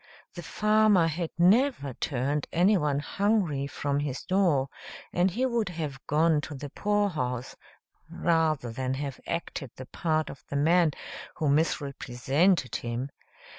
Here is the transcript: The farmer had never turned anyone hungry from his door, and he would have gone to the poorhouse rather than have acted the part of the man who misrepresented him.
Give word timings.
The 0.33 0.41
farmer 0.41 1.05
had 1.05 1.29
never 1.37 1.93
turned 1.93 2.47
anyone 2.51 2.97
hungry 3.01 3.67
from 3.67 3.99
his 3.99 4.23
door, 4.23 4.67
and 5.13 5.29
he 5.29 5.45
would 5.45 5.69
have 5.69 5.99
gone 6.07 6.41
to 6.41 6.55
the 6.55 6.71
poorhouse 6.71 7.55
rather 8.09 8.71
than 8.71 8.95
have 8.95 9.19
acted 9.27 9.69
the 9.75 9.85
part 9.85 10.31
of 10.31 10.43
the 10.49 10.55
man 10.55 10.93
who 11.35 11.49
misrepresented 11.49 12.77
him. 12.77 13.11